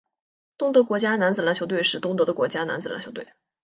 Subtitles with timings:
[0.57, 3.27] 东德国家男子篮球队是东德的国家男子篮球队。